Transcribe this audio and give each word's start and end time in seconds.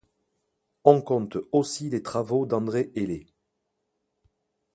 On 0.83 0.99
compte 1.03 1.37
aussi 1.51 1.91
les 1.91 2.01
travaux 2.01 2.47
d'André 2.47 2.91
Hellé. 2.95 3.27